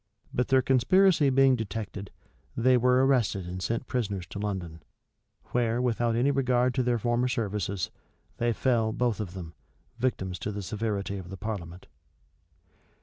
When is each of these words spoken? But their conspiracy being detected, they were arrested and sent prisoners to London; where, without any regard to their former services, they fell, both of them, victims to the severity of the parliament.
But 0.33 0.47
their 0.47 0.63
conspiracy 0.63 1.29
being 1.29 1.55
detected, 1.55 2.09
they 2.57 2.75
were 2.75 3.05
arrested 3.05 3.45
and 3.47 3.61
sent 3.61 3.85
prisoners 3.85 4.25
to 4.31 4.39
London; 4.39 4.81
where, 5.51 5.79
without 5.79 6.15
any 6.15 6.31
regard 6.31 6.73
to 6.73 6.81
their 6.81 6.97
former 6.97 7.27
services, 7.27 7.91
they 8.37 8.51
fell, 8.51 8.93
both 8.93 9.19
of 9.19 9.35
them, 9.35 9.53
victims 9.99 10.39
to 10.39 10.51
the 10.51 10.63
severity 10.63 11.19
of 11.19 11.29
the 11.29 11.37
parliament. 11.37 11.85